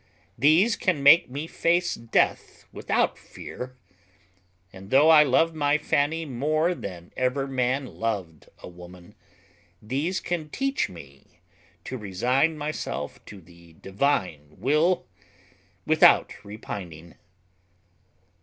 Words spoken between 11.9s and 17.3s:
resign myself to the Divine will without repining.